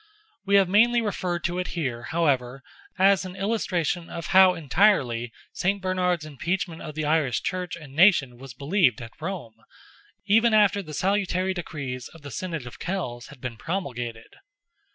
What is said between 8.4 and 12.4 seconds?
believed at Rome, even after the salutary decrees of the